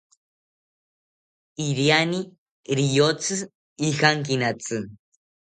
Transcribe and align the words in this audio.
Iriani 1.65 2.19
riyotzi 2.81 3.35
ijankinatzi 3.91 4.77